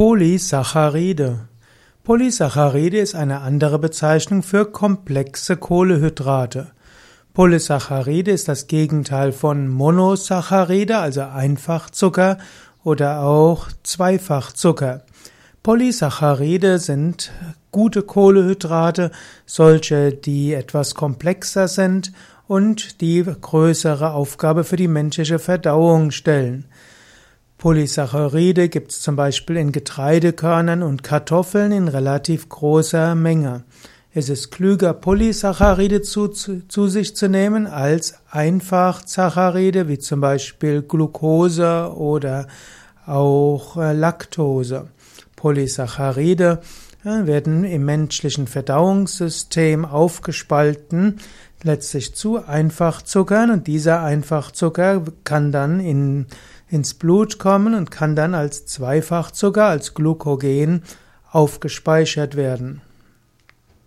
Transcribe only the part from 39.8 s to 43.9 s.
wie zum Beispiel Glucose oder auch